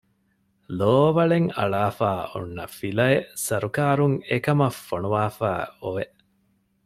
[0.79, 6.05] ލޯވަޅެއް އަޅާފައިއޮންނަ ފިލައެއް ސަރުކާރުން އެކަމަށް ފޮނުވާފައި އޮވެ